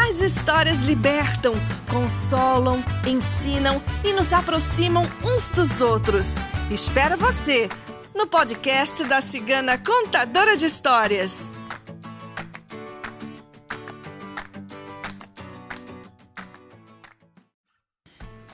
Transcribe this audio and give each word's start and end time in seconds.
As 0.00 0.20
histórias 0.20 0.78
libertam, 0.78 1.54
consolam, 1.90 2.82
ensinam 3.04 3.82
e 4.04 4.12
nos 4.12 4.32
aproximam 4.32 5.02
uns 5.24 5.50
dos 5.50 5.80
outros. 5.80 6.36
Espero 6.70 7.16
você 7.16 7.68
no 8.14 8.24
podcast 8.24 9.02
da 9.04 9.20
Cigana 9.20 9.76
Contadora 9.76 10.56
de 10.56 10.66
Histórias. 10.66 11.52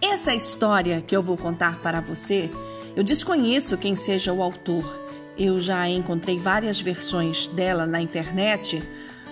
Essa 0.01 0.35
história 0.35 1.03
que 1.03 1.15
eu 1.15 1.23
vou 1.23 1.37
contar 1.37 1.79
para 1.81 2.01
você, 2.01 2.51
eu 2.97 3.05
desconheço 3.05 3.77
quem 3.77 3.95
seja 3.95 4.33
o 4.33 4.43
autor. 4.43 4.85
Eu 5.37 5.61
já 5.61 5.87
encontrei 5.89 6.39
várias 6.39 6.81
versões 6.81 7.47
dela 7.49 7.87
na 7.87 8.01
internet 8.01 8.83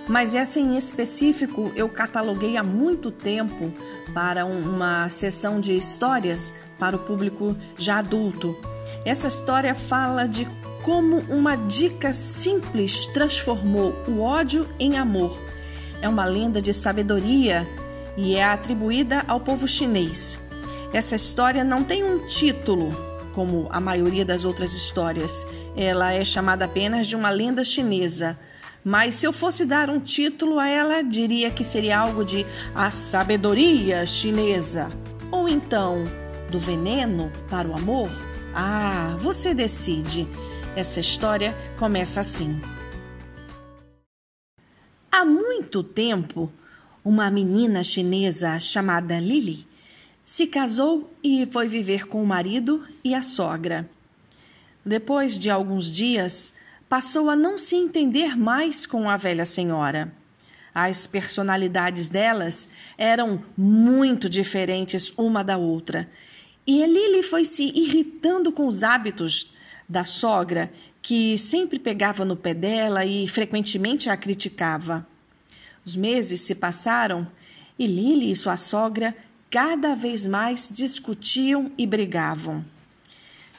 mas 0.08 0.34
essa 0.34 0.58
em 0.58 0.76
específico 0.76 1.72
eu 1.76 1.88
cataloguei 1.88 2.56
há 2.56 2.62
muito 2.62 3.10
tempo 3.10 3.72
para 4.12 4.44
uma 4.44 5.08
sessão 5.08 5.60
de 5.60 5.76
histórias 5.76 6.52
para 6.78 6.96
o 6.96 6.98
público 6.98 7.56
já 7.76 7.98
adulto. 7.98 8.56
Essa 9.04 9.28
história 9.28 9.74
fala 9.74 10.26
de 10.26 10.46
como 10.82 11.18
uma 11.28 11.56
dica 11.56 12.12
simples 12.12 13.06
transformou 13.06 13.94
o 14.08 14.20
ódio 14.20 14.68
em 14.78 14.98
amor. 14.98 15.38
É 16.00 16.08
uma 16.08 16.24
lenda 16.24 16.60
de 16.60 16.74
sabedoria 16.74 17.66
e 18.16 18.34
é 18.34 18.44
atribuída 18.44 19.24
ao 19.28 19.38
povo 19.38 19.68
chinês. 19.68 20.40
Essa 20.92 21.14
história 21.14 21.62
não 21.62 21.84
tem 21.84 22.04
um 22.04 22.26
título, 22.26 22.90
como 23.32 23.68
a 23.70 23.80
maioria 23.80 24.24
das 24.24 24.44
outras 24.44 24.74
histórias. 24.74 25.46
Ela 25.76 26.12
é 26.12 26.24
chamada 26.24 26.64
apenas 26.64 27.06
de 27.06 27.14
uma 27.14 27.30
lenda 27.30 27.62
chinesa 27.64 28.36
mas 28.84 29.16
se 29.16 29.26
eu 29.26 29.32
fosse 29.32 29.64
dar 29.64 29.88
um 29.88 30.00
título 30.00 30.58
a 30.58 30.68
ela, 30.68 31.02
diria 31.02 31.50
que 31.50 31.64
seria 31.64 31.98
algo 31.98 32.24
de 32.24 32.44
A 32.74 32.90
Sabedoria 32.90 34.04
Chinesa. 34.06 34.90
Ou 35.30 35.48
então, 35.48 36.04
Do 36.50 36.58
Veneno 36.58 37.32
para 37.48 37.68
o 37.68 37.74
Amor? 37.74 38.10
Ah, 38.54 39.16
você 39.20 39.54
decide. 39.54 40.26
Essa 40.74 41.00
história 41.00 41.56
começa 41.78 42.20
assim. 42.20 42.60
Há 45.10 45.24
muito 45.24 45.82
tempo, 45.82 46.52
uma 47.04 47.30
menina 47.30 47.82
chinesa 47.82 48.58
chamada 48.58 49.18
Lily 49.18 49.66
se 50.24 50.46
casou 50.46 51.12
e 51.22 51.46
foi 51.46 51.68
viver 51.68 52.06
com 52.06 52.22
o 52.22 52.26
marido 52.26 52.82
e 53.04 53.14
a 53.14 53.22
sogra. 53.22 53.88
Depois 54.84 55.38
de 55.38 55.50
alguns 55.50 55.92
dias, 55.92 56.54
passou 56.92 57.30
a 57.30 57.34
não 57.34 57.56
se 57.56 57.74
entender 57.74 58.36
mais 58.36 58.84
com 58.84 59.08
a 59.08 59.16
velha 59.16 59.46
senhora. 59.46 60.12
As 60.74 61.06
personalidades 61.06 62.10
delas 62.10 62.68
eram 62.98 63.42
muito 63.56 64.28
diferentes 64.28 65.10
uma 65.16 65.42
da 65.42 65.56
outra. 65.56 66.06
E 66.66 66.84
Lily 66.84 67.22
foi 67.22 67.46
se 67.46 67.62
irritando 67.74 68.52
com 68.52 68.66
os 68.66 68.82
hábitos 68.82 69.54
da 69.88 70.04
sogra, 70.04 70.70
que 71.00 71.38
sempre 71.38 71.78
pegava 71.78 72.26
no 72.26 72.36
pé 72.36 72.52
dela 72.52 73.06
e 73.06 73.26
frequentemente 73.26 74.10
a 74.10 74.16
criticava. 74.18 75.06
Os 75.86 75.96
meses 75.96 76.42
se 76.42 76.54
passaram 76.54 77.26
e 77.78 77.86
Lily 77.86 78.32
e 78.32 78.36
sua 78.36 78.58
sogra 78.58 79.16
cada 79.50 79.94
vez 79.94 80.26
mais 80.26 80.68
discutiam 80.70 81.72
e 81.78 81.86
brigavam. 81.86 82.62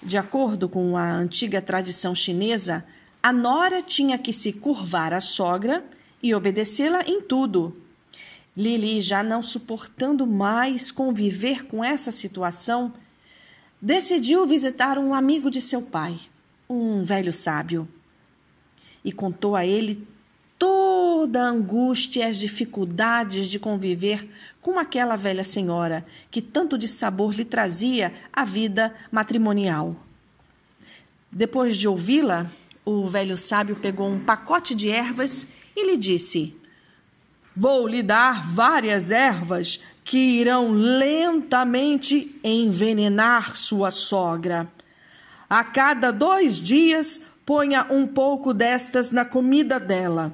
De 0.03 0.19
acordo 0.19 0.69
com 0.69 0.95
a 0.95 1.11
antiga 1.11 1.59
tradição 1.59 2.13
chinesa, 2.13 2.85
a 3.23 3.31
nora 3.31 3.81
tinha 3.81 4.17
que 4.17 4.33
se 4.33 4.51
curvar 4.51 5.13
à 5.13 5.21
sogra 5.21 5.81
e 6.21 6.35
obedecê-la 6.35 7.03
em 7.03 7.21
tudo. 7.21 7.73
Lili, 8.55 8.99
já 8.99 9.23
não 9.23 9.41
suportando 9.41 10.27
mais 10.27 10.91
conviver 10.91 11.65
com 11.65 11.81
essa 11.81 12.11
situação, 12.11 12.93
decidiu 13.81 14.45
visitar 14.45 14.99
um 14.99 15.13
amigo 15.13 15.49
de 15.49 15.61
seu 15.61 15.81
pai, 15.81 16.19
um 16.69 17.05
velho 17.05 17.31
sábio, 17.31 17.87
e 19.05 19.11
contou 19.11 19.55
a 19.55 19.65
ele 19.65 20.05
toda 20.59 21.43
a 21.43 21.49
angústia 21.49 22.21
e 22.21 22.23
as 22.23 22.37
dificuldades 22.37 23.47
de 23.47 23.57
conviver 23.57 24.29
com 24.61 24.77
aquela 24.77 25.15
velha 25.15 25.45
senhora 25.45 26.05
que 26.29 26.41
tanto 26.41 26.77
de 26.77 26.89
sabor 26.89 27.33
lhe 27.33 27.45
trazia 27.45 28.13
a 28.33 28.43
vida 28.43 28.93
matrimonial. 29.09 29.95
Depois 31.31 31.75
de 31.75 31.87
ouvi-la, 31.87 32.49
o 32.85 33.07
velho 33.07 33.37
sábio 33.37 33.75
pegou 33.75 34.09
um 34.09 34.19
pacote 34.19 34.75
de 34.75 34.89
ervas 34.89 35.47
e 35.75 35.85
lhe 35.85 35.97
disse: 35.97 36.55
Vou 37.55 37.87
lhe 37.87 38.03
dar 38.03 38.45
várias 38.51 39.11
ervas 39.11 39.81
que 40.03 40.17
irão 40.17 40.71
lentamente 40.71 42.39
envenenar 42.43 43.55
sua 43.55 43.91
sogra. 43.91 44.67
A 45.49 45.63
cada 45.63 46.11
dois 46.11 46.61
dias, 46.61 47.21
ponha 47.45 47.85
um 47.89 48.07
pouco 48.07 48.53
destas 48.53 49.11
na 49.11 49.23
comida 49.23 49.79
dela. 49.79 50.33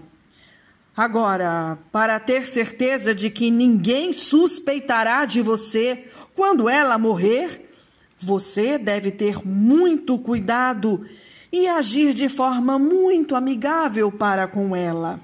Agora, 0.96 1.78
para 1.92 2.20
ter 2.20 2.48
certeza 2.48 3.14
de 3.14 3.30
que 3.30 3.52
ninguém 3.52 4.12
suspeitará 4.12 5.26
de 5.26 5.42
você 5.42 6.08
quando 6.36 6.68
ela 6.68 6.98
morrer, 6.98 7.70
você 8.18 8.78
deve 8.78 9.12
ter 9.12 9.46
muito 9.46 10.18
cuidado 10.18 11.06
e 11.52 11.68
agir 11.68 12.14
de 12.14 12.30
forma 12.30 12.78
muito 12.78 13.36
amigável 13.36 14.12
para 14.12 14.48
com 14.48 14.76
ela. 14.76 15.20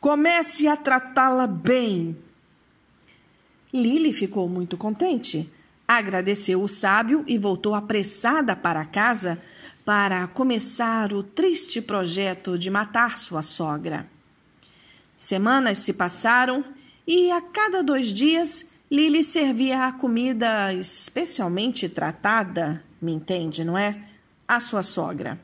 Comece 0.00 0.66
a 0.66 0.76
tratá-la 0.76 1.46
bem. 1.46 2.16
Lily 3.72 4.12
ficou 4.12 4.48
muito 4.48 4.76
contente. 4.76 5.50
Agradeceu 5.86 6.62
o 6.62 6.68
sábio 6.68 7.24
e 7.26 7.36
voltou 7.36 7.74
apressada 7.74 8.54
para 8.54 8.84
casa 8.84 9.40
para 9.84 10.26
começar 10.28 11.12
o 11.12 11.22
triste 11.22 11.80
projeto 11.80 12.58
de 12.58 12.70
matar 12.70 13.18
sua 13.18 13.42
sogra. 13.42 14.06
Semanas 15.16 15.78
se 15.78 15.92
passaram 15.92 16.64
e 17.06 17.30
a 17.30 17.40
cada 17.40 17.82
dois 17.82 18.12
dias 18.12 18.66
Lily 18.90 19.24
servia 19.24 19.86
a 19.86 19.92
comida 19.92 20.72
especialmente 20.72 21.88
tratada, 21.88 22.82
me 23.00 23.12
entende, 23.12 23.64
não 23.64 23.76
é? 23.76 24.02
A 24.46 24.60
sua 24.60 24.82
sogra. 24.82 25.38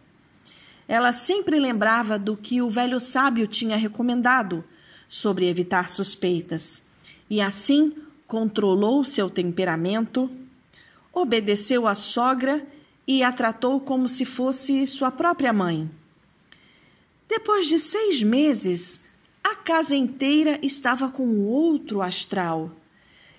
Ela 0.86 1.12
sempre 1.12 1.58
lembrava 1.58 2.18
do 2.18 2.36
que 2.36 2.60
o 2.60 2.68
velho 2.68 3.00
sábio 3.00 3.46
tinha 3.46 3.76
recomendado 3.76 4.64
sobre 5.08 5.48
evitar 5.48 5.88
suspeitas, 5.88 6.82
e 7.28 7.40
assim 7.40 7.92
controlou 8.26 9.04
seu 9.04 9.30
temperamento, 9.30 10.30
obedeceu 11.12 11.86
à 11.86 11.94
sogra 11.94 12.66
e 13.06 13.22
a 13.22 13.32
tratou 13.32 13.80
como 13.80 14.08
se 14.08 14.24
fosse 14.24 14.86
sua 14.86 15.10
própria 15.10 15.52
mãe. 15.52 15.90
Depois 17.28 17.66
de 17.66 17.78
seis 17.78 18.22
meses, 18.22 19.00
a 19.42 19.54
casa 19.54 19.94
inteira 19.94 20.58
estava 20.62 21.08
com 21.08 21.46
outro 21.46 22.02
astral. 22.02 22.70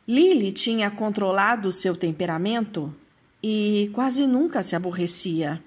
Lily 0.07 0.51
tinha 0.51 0.89
controlado 0.91 1.71
seu 1.71 1.95
temperamento 1.95 2.93
e 3.41 3.89
quase 3.93 4.27
nunca 4.27 4.63
se 4.63 4.75
aborrecia. 4.75 5.61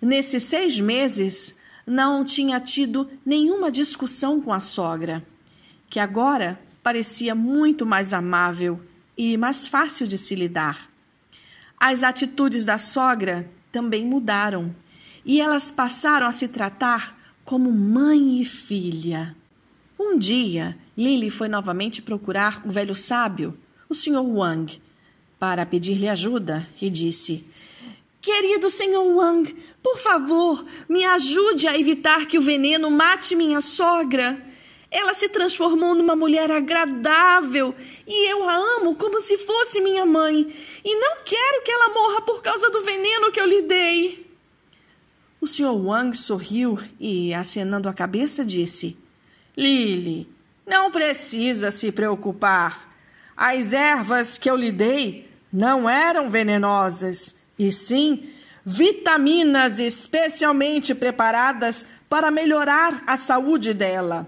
Nesses 0.00 0.44
seis 0.44 0.80
meses, 0.80 1.58
não 1.86 2.24
tinha 2.24 2.60
tido 2.60 3.08
nenhuma 3.24 3.70
discussão 3.70 4.40
com 4.40 4.52
a 4.52 4.60
sogra, 4.60 5.26
que 5.88 5.98
agora 5.98 6.60
parecia 6.82 7.34
muito 7.34 7.84
mais 7.84 8.12
amável 8.12 8.80
e 9.16 9.36
mais 9.36 9.66
fácil 9.66 10.06
de 10.06 10.16
se 10.16 10.34
lidar. 10.34 10.88
As 11.78 12.02
atitudes 12.02 12.64
da 12.64 12.78
sogra 12.78 13.50
também 13.72 14.06
mudaram 14.06 14.74
e 15.24 15.40
elas 15.40 15.70
passaram 15.70 16.26
a 16.26 16.32
se 16.32 16.48
tratar 16.48 17.18
como 17.44 17.72
mãe 17.72 18.40
e 18.40 18.44
filha. 18.44 19.36
Um 19.98 20.18
dia, 20.18 20.78
Lily 20.96 21.28
foi 21.28 21.48
novamente 21.48 22.00
procurar 22.00 22.62
o 22.64 22.70
velho 22.70 22.94
sábio, 22.94 23.58
o 23.88 23.94
Sr. 23.94 24.22
Wang, 24.22 24.80
para 25.38 25.66
pedir-lhe 25.66 26.08
ajuda 26.08 26.68
e 26.80 26.88
disse: 26.88 27.44
Querido 28.20 28.68
senhor 28.68 29.04
Wang, 29.14 29.54
por 29.82 29.98
favor, 29.98 30.64
me 30.88 31.04
ajude 31.04 31.66
a 31.66 31.78
evitar 31.78 32.26
que 32.26 32.38
o 32.38 32.42
veneno 32.42 32.90
mate 32.90 33.34
minha 33.34 33.60
sogra. 33.62 34.40
Ela 34.90 35.14
se 35.14 35.28
transformou 35.28 35.94
numa 35.94 36.14
mulher 36.14 36.50
agradável 36.50 37.74
e 38.06 38.30
eu 38.30 38.46
a 38.46 38.56
amo 38.76 38.96
como 38.96 39.20
se 39.20 39.38
fosse 39.38 39.80
minha 39.80 40.04
mãe. 40.04 40.52
E 40.84 40.96
não 40.96 41.18
quero 41.24 41.62
que 41.62 41.70
ela 41.70 41.94
morra 41.94 42.20
por 42.22 42.42
causa 42.42 42.68
do 42.70 42.82
veneno 42.82 43.32
que 43.32 43.40
eu 43.40 43.46
lhe 43.46 43.62
dei. 43.62 44.26
O 45.40 45.46
Sr. 45.46 45.72
Wang 45.72 46.14
sorriu 46.14 46.78
e, 46.98 47.32
acenando 47.32 47.88
a 47.88 47.94
cabeça, 47.94 48.44
disse: 48.44 48.98
Lily, 49.56 50.28
não 50.66 50.90
precisa 50.90 51.72
se 51.72 51.90
preocupar. 51.90 52.90
As 53.34 53.72
ervas 53.72 54.36
que 54.36 54.50
eu 54.50 54.56
lhe 54.56 54.70
dei 54.70 55.30
não 55.50 55.88
eram 55.88 56.28
venenosas, 56.28 57.39
e 57.60 57.70
sim 57.70 58.30
vitaminas 58.64 59.78
especialmente 59.78 60.94
preparadas 60.94 61.84
para 62.08 62.30
melhorar 62.30 63.04
a 63.06 63.18
saúde 63.18 63.74
dela. 63.74 64.26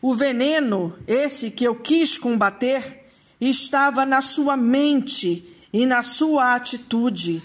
O 0.00 0.12
veneno, 0.12 0.92
esse 1.06 1.52
que 1.52 1.64
eu 1.64 1.76
quis 1.76 2.18
combater, 2.18 3.04
estava 3.40 4.04
na 4.04 4.20
sua 4.20 4.56
mente 4.56 5.48
e 5.72 5.86
na 5.86 6.02
sua 6.02 6.56
atitude, 6.56 7.40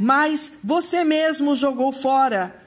mas 0.00 0.50
você 0.64 1.04
mesmo 1.04 1.54
jogou 1.54 1.92
fora 1.92 2.58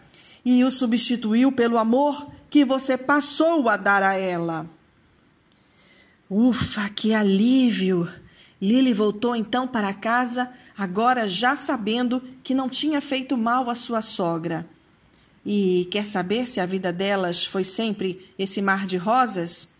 e 0.45 0.63
o 0.63 0.69
substituiu 0.69 1.51
pelo 1.51 1.80
amor 1.80 2.30
que 2.48 2.63
você 2.63 2.95
passou 2.95 3.68
a 3.68 3.75
dar 3.75 4.04
a 4.04 4.13
ela. 4.13 4.68
Ufa, 6.30 6.89
que 6.89 7.12
alívio! 7.12 8.07
Lily 8.62 8.94
voltou 8.94 9.36
então 9.36 9.68
para 9.68 9.92
casa, 9.92 10.51
agora 10.77 11.27
já 11.27 11.56
sabendo 11.56 12.21
que 12.44 12.53
não 12.53 12.69
tinha 12.69 13.01
feito 13.01 13.38
mal 13.38 13.69
à 13.69 13.75
sua 13.75 14.01
sogra. 14.01 14.68
E 15.45 15.88
quer 15.91 16.06
saber 16.06 16.47
se 16.47 16.59
a 16.59 16.65
vida 16.65 16.94
delas 16.94 17.45
foi 17.45 17.63
sempre 17.63 18.31
esse 18.38 18.62
mar 18.62 18.85
de 18.85 18.97
rosas? 18.97 19.73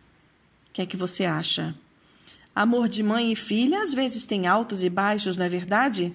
O 0.70 0.74
que 0.74 0.82
é 0.82 0.86
que 0.86 0.98
você 0.98 1.26
acha? 1.26 1.76
Amor 2.56 2.90
de 2.90 3.04
mãe 3.04 3.32
e 3.32 3.36
filha 3.36 3.82
às 3.82 3.94
vezes 3.94 4.26
tem 4.26 4.48
altos 4.48 4.84
e 4.84 4.90
baixos, 4.90 5.38
não 5.38 5.46
é 5.46 5.50
verdade? 5.50 6.14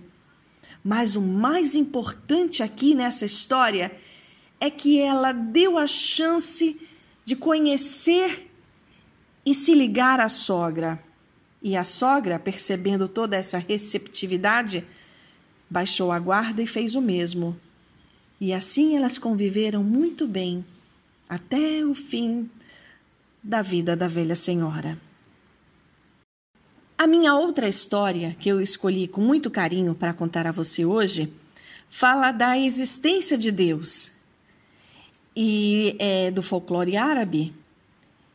Mas 0.85 1.17
o 1.17 1.21
mais 1.21 1.75
importante 1.75 2.63
aqui 2.63 2.95
nessa 2.95 3.25
história 3.25 3.93
é 4.61 4.71
que 4.71 5.01
ela 5.01 5.33
deu 5.33 5.79
a 5.79 5.87
chance 5.87 6.81
de 7.25 7.37
conhecer 7.37 8.51
e 9.45 9.55
se 9.55 9.75
ligar 9.75 10.21
à 10.21 10.29
sogra. 10.29 11.03
E 11.67 11.77
a 11.77 11.83
sogra, 11.83 12.39
percebendo 12.39 13.09
toda 13.09 13.37
essa 13.37 13.59
receptividade, 13.59 14.85
baixou 15.69 16.13
a 16.13 16.19
guarda 16.21 16.63
e 16.63 16.67
fez 16.67 16.95
o 16.95 17.01
mesmo. 17.01 17.59
E 18.41 18.53
assim 18.53 18.95
elas 18.95 19.19
conviveram 19.19 19.83
muito 19.83 20.29
bem 20.29 20.65
até 21.29 21.85
o 21.85 21.93
fim 21.93 22.49
da 23.43 23.63
vida 23.63 23.97
da 23.97 24.07
velha 24.07 24.37
senhora. 24.37 24.97
A 26.97 27.05
minha 27.05 27.35
outra 27.35 27.67
história, 27.69 28.37
que 28.39 28.49
eu 28.49 28.61
escolhi 28.61 29.09
com 29.09 29.21
muito 29.21 29.51
carinho 29.51 29.93
para 29.93 30.15
contar 30.15 30.47
a 30.47 30.53
você 30.53 30.85
hoje, 30.85 31.33
fala 31.91 32.31
da 32.31 32.57
existência 32.57 33.37
de 33.37 33.51
Deus. 33.51 34.13
E 35.35 35.97
é 35.99 36.31
do 36.31 36.45
folclore 36.45 36.97
árabe. 36.97 37.53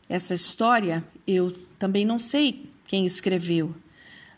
Essa 0.06 0.34
história 0.34 1.02
eu 1.26 1.50
também 1.78 2.04
não 2.04 2.18
sei 2.18 2.70
quem 2.92 3.06
escreveu, 3.06 3.74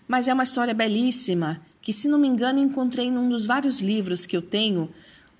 mas 0.06 0.28
é 0.28 0.32
uma 0.32 0.44
história 0.44 0.72
belíssima 0.72 1.60
que, 1.82 1.92
se 1.92 2.06
não 2.06 2.20
me 2.20 2.28
engano, 2.28 2.60
encontrei 2.60 3.10
num 3.10 3.28
dos 3.28 3.46
vários 3.46 3.80
livros 3.80 4.26
que 4.26 4.36
eu 4.36 4.40
tenho 4.40 4.88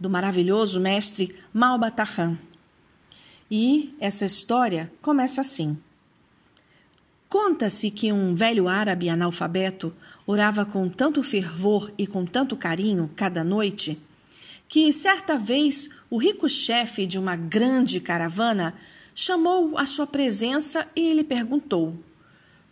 do 0.00 0.10
maravilhoso 0.10 0.80
mestre 0.80 1.32
Malbatahan. 1.52 2.36
E 3.48 3.94
essa 4.00 4.24
história 4.24 4.92
começa 5.00 5.42
assim. 5.42 5.78
Conta-se 7.28 7.88
que 7.88 8.12
um 8.12 8.34
velho 8.34 8.66
árabe 8.66 9.08
analfabeto 9.08 9.94
orava 10.26 10.64
com 10.64 10.88
tanto 10.88 11.22
fervor 11.22 11.92
e 11.96 12.08
com 12.08 12.26
tanto 12.26 12.56
carinho 12.56 13.08
cada 13.14 13.44
noite 13.44 13.96
que 14.68 14.90
certa 14.92 15.38
vez 15.38 15.88
o 16.10 16.18
rico 16.18 16.48
chefe 16.48 17.06
de 17.06 17.16
uma 17.16 17.36
grande 17.36 18.00
caravana 18.00 18.74
chamou 19.14 19.78
à 19.78 19.86
sua 19.86 20.04
presença 20.04 20.84
e 20.96 21.14
lhe 21.14 21.22
perguntou: 21.22 21.96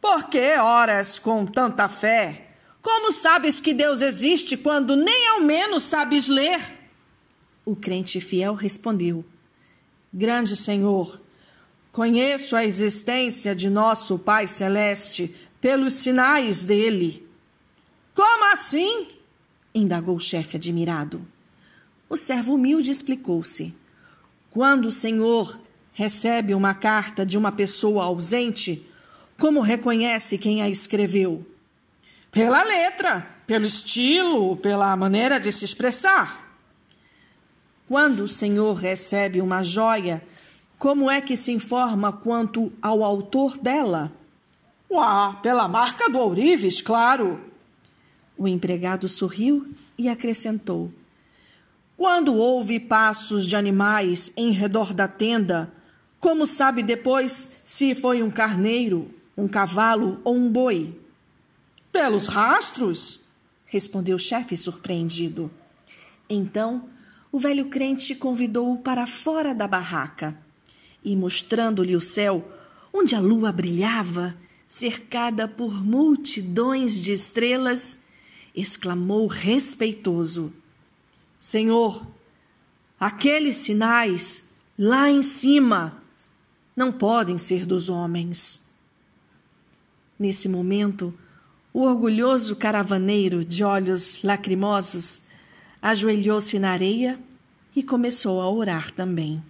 Por 0.02 0.24
que 0.24 0.56
oras 0.58 1.20
com 1.20 1.46
tanta 1.46 1.88
fé? 1.88 2.48
Como 2.82 3.12
sabes 3.12 3.60
que 3.60 3.72
Deus 3.72 4.02
existe 4.02 4.56
quando 4.56 4.96
nem 4.96 5.28
ao 5.28 5.42
menos 5.42 5.84
sabes 5.84 6.26
ler? 6.26 6.60
O 7.64 7.76
crente 7.76 8.20
fiel 8.20 8.54
respondeu: 8.54 9.24
Grande 10.12 10.56
Senhor, 10.56 11.22
conheço 11.92 12.56
a 12.56 12.64
existência 12.64 13.54
de 13.54 13.70
nosso 13.70 14.18
Pai 14.18 14.48
Celeste 14.48 15.32
pelos 15.60 15.94
sinais 15.94 16.64
dele. 16.64 17.24
Como 18.12 18.52
assim? 18.52 19.06
indagou 19.72 20.16
o 20.16 20.20
chefe 20.20 20.56
admirado. 20.56 21.24
O 22.08 22.16
servo 22.16 22.54
humilde 22.54 22.90
explicou-se. 22.90 23.72
Quando 24.50 24.86
o 24.86 24.92
Senhor 24.92 25.60
recebe 25.92 26.54
uma 26.54 26.74
carta 26.74 27.24
de 27.24 27.38
uma 27.38 27.52
pessoa 27.52 28.02
ausente, 28.02 28.84
como 29.42 29.58
reconhece 29.60 30.38
quem 30.38 30.62
a 30.62 30.68
escreveu? 30.68 31.44
Pela 32.30 32.62
letra, 32.62 33.28
pelo 33.44 33.66
estilo, 33.66 34.56
pela 34.56 34.96
maneira 34.96 35.40
de 35.40 35.50
se 35.50 35.64
expressar. 35.64 36.56
Quando 37.88 38.20
o 38.20 38.28
Senhor 38.28 38.74
recebe 38.74 39.40
uma 39.40 39.64
joia, 39.64 40.22
como 40.78 41.10
é 41.10 41.20
que 41.20 41.36
se 41.36 41.50
informa 41.50 42.12
quanto 42.12 42.72
ao 42.80 43.02
autor 43.02 43.58
dela? 43.58 44.12
Uá, 44.88 45.34
pela 45.42 45.66
marca 45.66 46.08
do 46.08 46.20
ourives, 46.20 46.80
claro. 46.80 47.40
O 48.38 48.46
empregado 48.46 49.08
sorriu 49.08 49.74
e 49.98 50.08
acrescentou: 50.08 50.88
Quando 51.96 52.36
houve 52.36 52.78
passos 52.78 53.44
de 53.44 53.56
animais 53.56 54.32
em 54.36 54.52
redor 54.52 54.94
da 54.94 55.08
tenda, 55.08 55.72
como 56.20 56.46
sabe 56.46 56.80
depois 56.84 57.50
se 57.64 57.92
foi 57.92 58.22
um 58.22 58.30
carneiro, 58.30 59.12
um 59.36 59.48
cavalo 59.48 60.20
ou 60.24 60.34
um 60.34 60.50
boi? 60.50 60.98
Pelos 61.90 62.26
rastros, 62.26 63.20
respondeu 63.66 64.16
o 64.16 64.18
chefe 64.18 64.56
surpreendido. 64.56 65.50
Então 66.28 66.88
o 67.32 67.38
velho 67.38 67.70
crente 67.70 68.14
convidou-o 68.14 68.78
para 68.78 69.06
fora 69.06 69.54
da 69.54 69.66
barraca 69.66 70.36
e, 71.02 71.16
mostrando-lhe 71.16 71.96
o 71.96 72.00
céu, 72.00 72.46
onde 72.92 73.14
a 73.14 73.20
lua 73.20 73.50
brilhava, 73.50 74.36
cercada 74.68 75.48
por 75.48 75.82
multidões 75.82 77.00
de 77.00 77.12
estrelas, 77.12 77.96
exclamou 78.54 79.26
respeitoso: 79.26 80.52
Senhor, 81.38 82.06
aqueles 83.00 83.56
sinais 83.56 84.44
lá 84.78 85.10
em 85.10 85.22
cima 85.22 86.02
não 86.76 86.92
podem 86.92 87.38
ser 87.38 87.64
dos 87.64 87.88
homens. 87.88 88.60
Nesse 90.22 90.48
momento, 90.48 91.12
o 91.74 91.82
orgulhoso 91.82 92.54
caravaneiro 92.54 93.44
de 93.44 93.64
olhos 93.64 94.22
lacrimosos 94.22 95.20
ajoelhou-se 95.82 96.60
na 96.60 96.70
areia 96.70 97.18
e 97.74 97.82
começou 97.82 98.40
a 98.40 98.48
orar 98.48 98.92
também. 98.92 99.42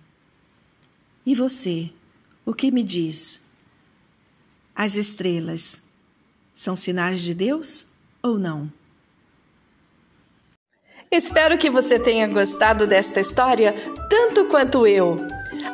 E 1.27 1.35
você, 1.35 1.91
o 2.47 2.55
que 2.55 2.71
me 2.71 2.83
diz? 2.83 3.43
As 4.75 4.95
estrelas 4.95 5.83
são 6.55 6.75
sinais 6.75 7.21
de 7.21 7.35
Deus 7.35 7.85
ou 8.23 8.39
não? 8.39 8.73
Espero 11.11 11.59
que 11.59 11.69
você 11.69 11.99
tenha 11.99 12.27
gostado 12.27 12.87
desta 12.87 13.21
história 13.21 13.75
tanto 14.09 14.47
quanto 14.47 14.87
eu. 14.87 15.19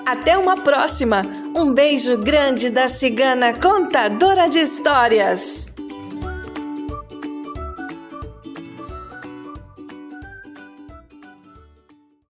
Até 0.04 0.36
uma 0.36 0.56
próxima! 0.56 1.22
Um 1.58 1.74
beijo 1.74 2.16
grande 2.18 2.70
da 2.70 2.86
cigana 2.86 3.52
contadora 3.52 4.48
de 4.48 4.60
histórias! 4.60 5.67